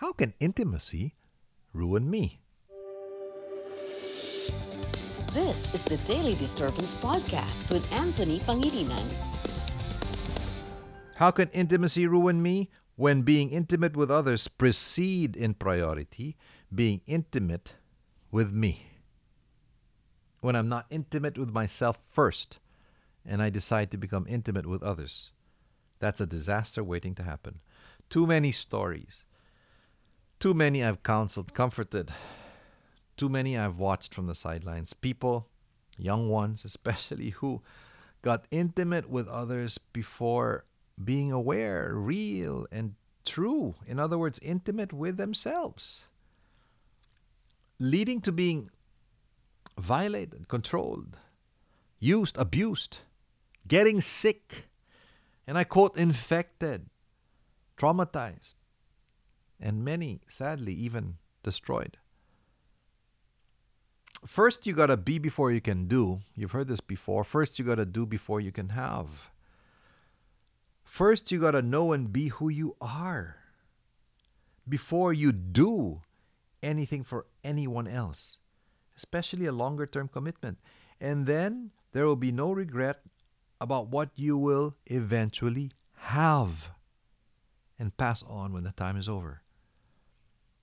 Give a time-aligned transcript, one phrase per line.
[0.00, 1.14] How can intimacy
[1.74, 2.40] ruin me?
[5.34, 9.04] This is the Daily Disturbance Podcast with Anthony Pangilinan.
[11.16, 12.70] How can intimacy ruin me?
[12.96, 16.38] When being intimate with others precede in priority
[16.74, 17.74] being intimate
[18.30, 18.86] with me.
[20.40, 22.58] When I'm not intimate with myself first
[23.26, 25.32] and I decide to become intimate with others,
[25.98, 27.60] that's a disaster waiting to happen.
[28.08, 29.24] Too many stories.
[30.40, 32.10] Too many I've counseled, comforted,
[33.18, 34.94] too many I've watched from the sidelines.
[34.94, 35.48] People,
[35.98, 37.60] young ones especially, who
[38.22, 40.64] got intimate with others before
[41.04, 42.94] being aware, real, and
[43.26, 43.74] true.
[43.86, 46.06] In other words, intimate with themselves,
[47.78, 48.70] leading to being
[49.76, 51.18] violated, controlled,
[51.98, 53.00] used, abused,
[53.68, 54.68] getting sick,
[55.46, 56.88] and I quote, infected,
[57.76, 58.54] traumatized,
[59.60, 61.98] and many, sadly, even destroyed
[64.26, 66.20] first you got to be before you can do.
[66.34, 67.24] You've heard this before.
[67.24, 69.30] First you got to do before you can have.
[70.84, 73.36] First you got to know and be who you are
[74.68, 76.02] before you do
[76.62, 78.38] anything for anyone else,
[78.96, 80.58] especially a longer term commitment.
[81.00, 83.00] And then there will be no regret
[83.60, 86.70] about what you will eventually have
[87.78, 89.42] and pass on when the time is over.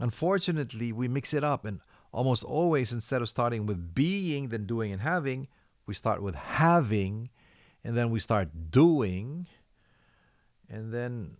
[0.00, 1.80] Unfortunately, we mix it up and
[2.12, 5.46] almost always instead of starting with being then doing and having
[5.86, 7.28] we start with having
[7.84, 9.46] and then we start doing
[10.68, 11.36] and then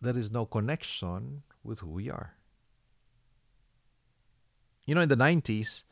[0.00, 2.34] there is no connection with who we are.
[4.86, 5.82] You know in the 90s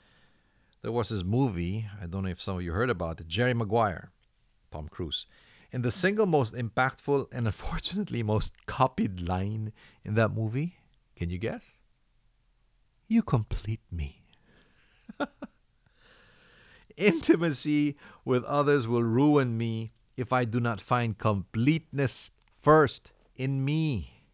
[0.82, 3.52] there was this movie i don't know if some of you heard about it jerry
[3.52, 4.10] maguire
[4.70, 5.26] tom cruise
[5.72, 9.72] and the single most impactful and unfortunately most copied line
[10.04, 10.76] in that movie
[11.14, 11.75] can you guess
[13.08, 14.22] you complete me.
[16.96, 24.24] Intimacy with others will ruin me if I do not find completeness first in me.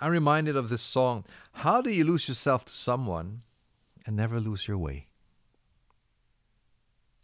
[0.00, 3.42] I'm reminded of this song How do you lose yourself to someone
[4.06, 5.08] and never lose your way?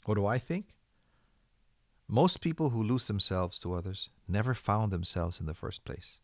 [0.05, 0.75] What do I think?
[2.09, 6.19] Most people who lose themselves to others never found themselves in the first place.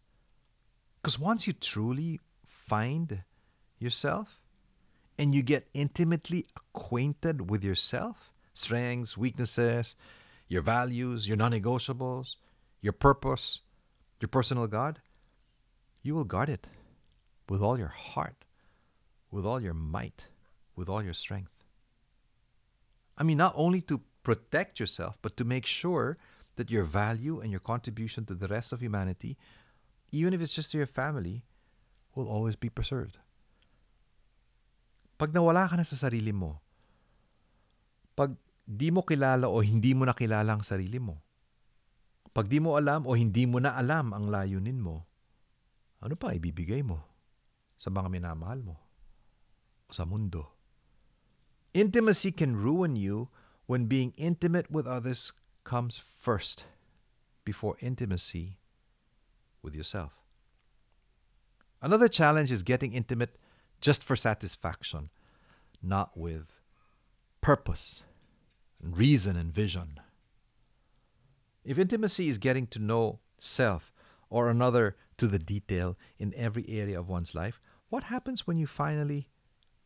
[1.00, 3.22] Because once you truly find
[3.80, 4.40] yourself
[5.18, 9.96] and you get intimately acquainted with yourself, strengths, weaknesses,
[10.48, 12.36] your values, your non negotiables,
[12.80, 13.60] your purpose,
[14.20, 15.00] your personal God,
[16.02, 16.66] you will guard it
[17.48, 18.44] with all your heart,
[19.30, 20.26] with all your might,
[20.76, 21.52] with all your strength.
[23.18, 26.16] I mean, not only to protect yourself, but to make sure
[26.56, 29.36] that your value and your contribution to the rest of humanity,
[30.10, 31.42] even if it's just to your family,
[32.14, 33.18] will always be preserved.
[35.20, 36.56] Pag nawala ka na sa sarili mo,
[38.16, 38.32] pag
[38.64, 41.20] di mo kilala o hindi mo nakilala ang sarili mo,
[42.32, 45.04] pag di mo alam o hindi mo na alam ang layunin mo,
[46.00, 47.04] ano pa ibibigay mo
[47.76, 48.80] sa mga minamahal mo
[49.84, 50.56] o sa mundo?
[51.76, 53.28] Intimacy can ruin you
[53.68, 55.36] when being intimate with others
[55.68, 56.64] comes first
[57.44, 58.56] before intimacy
[59.60, 60.16] with yourself.
[61.84, 63.36] Another challenge is getting intimate
[63.80, 65.10] just for satisfaction,
[65.82, 66.60] not with
[67.40, 68.02] purpose,
[68.82, 70.00] and reason, and vision.
[71.64, 73.92] If intimacy is getting to know self
[74.28, 78.66] or another to the detail in every area of one's life, what happens when you
[78.66, 79.28] finally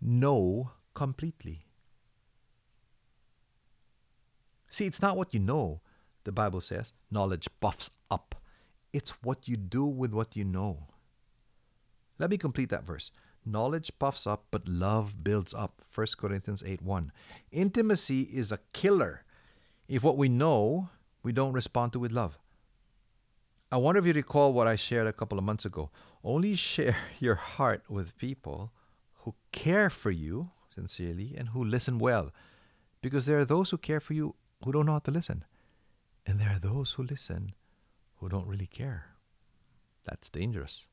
[0.00, 1.66] know completely?
[4.68, 5.80] See, it's not what you know,
[6.24, 6.92] the Bible says.
[7.10, 8.34] Knowledge puffs up.
[8.92, 10.88] It's what you do with what you know.
[12.18, 13.10] Let me complete that verse.
[13.46, 15.82] Knowledge puffs up, but love builds up.
[15.94, 17.12] 1 Corinthians 8 1.
[17.52, 19.24] Intimacy is a killer
[19.88, 20.88] if what we know
[21.22, 22.38] we don't respond to with love.
[23.70, 25.90] I wonder if you recall what I shared a couple of months ago.
[26.22, 28.72] Only share your heart with people
[29.24, 32.30] who care for you sincerely and who listen well.
[33.02, 35.44] Because there are those who care for you who don't know how to listen.
[36.26, 37.52] And there are those who listen
[38.16, 39.06] who don't really care.
[40.04, 40.86] That's dangerous.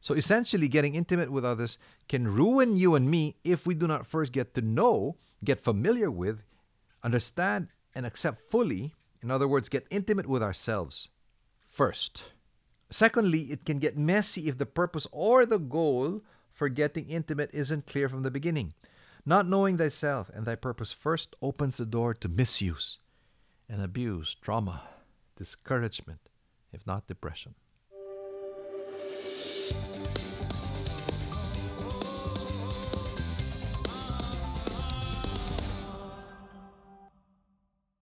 [0.00, 1.78] So essentially, getting intimate with others
[2.08, 6.10] can ruin you and me if we do not first get to know, get familiar
[6.10, 6.44] with,
[7.02, 8.94] understand, and accept fully.
[9.22, 11.08] In other words, get intimate with ourselves
[11.68, 12.24] first.
[12.90, 16.22] Secondly, it can get messy if the purpose or the goal
[16.52, 18.74] for getting intimate isn't clear from the beginning.
[19.26, 22.98] Not knowing thyself and thy purpose first opens the door to misuse
[23.68, 24.82] and abuse, trauma,
[25.36, 26.20] discouragement,
[26.72, 27.54] if not depression.